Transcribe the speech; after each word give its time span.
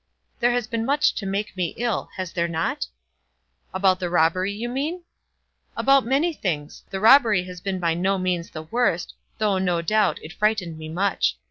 "There 0.39 0.49
has 0.53 0.65
been 0.65 0.83
much 0.83 1.13
to 1.13 1.27
make 1.27 1.55
me 1.55 1.75
ill, 1.77 2.09
has 2.15 2.31
there 2.33 2.47
not?" 2.47 2.87
"About 3.71 3.99
the 3.99 4.09
robbery, 4.09 4.51
you 4.51 4.67
mean?" 4.67 5.03
"About 5.77 6.07
many 6.07 6.33
things. 6.33 6.81
The 6.89 6.99
robbery 6.99 7.43
has 7.43 7.61
been 7.61 7.79
by 7.79 7.93
no 7.93 8.17
means 8.17 8.49
the 8.49 8.63
worst, 8.63 9.13
though, 9.37 9.59
no 9.59 9.83
doubt, 9.83 10.17
it 10.23 10.33
frightened 10.33 10.79
me 10.79 10.89
much. 10.89 11.37